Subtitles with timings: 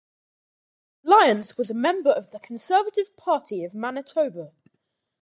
[1.03, 4.51] Lyons was a member of the Conservative Party of Manitoba.